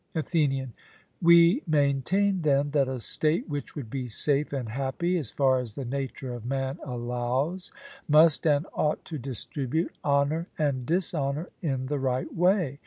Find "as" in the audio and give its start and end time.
5.15-5.29, 5.59-5.75